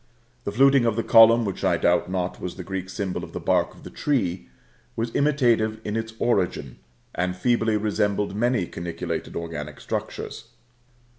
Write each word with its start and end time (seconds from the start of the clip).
The 0.45 0.51
fluting 0.51 0.83
of 0.87 0.95
the 0.95 1.03
column, 1.03 1.45
which 1.45 1.63
I 1.63 1.77
doubt 1.77 2.09
not 2.09 2.41
was 2.41 2.55
the 2.55 2.63
Greek 2.63 2.89
symbol 2.89 3.23
of 3.23 3.33
the 3.33 3.39
bark 3.39 3.75
of 3.75 3.83
the 3.83 3.91
tree, 3.91 4.47
was 4.95 5.13
imitative 5.15 5.79
in 5.85 5.95
its 5.95 6.13
origin, 6.17 6.79
and 7.13 7.35
feebly 7.35 7.77
resembled 7.77 8.35
many 8.35 8.65
caniculated 8.65 9.35
organic 9.35 9.79
structures. 9.79 10.45